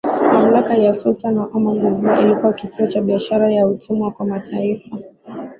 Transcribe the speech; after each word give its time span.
mamlaka 0.33 0.71
ya 0.83 0.93
Sultan 0.95 1.37
wa 1.37 1.47
Oman 1.53 1.79
Zanzibar 1.79 2.21
ilikuwa 2.21 2.53
kituo 2.53 2.87
cha 2.87 3.01
biashara 3.01 3.51
ya 3.51 3.67
utumwa 3.67 4.11
kwa 4.11 4.25
mataifa 4.25 4.97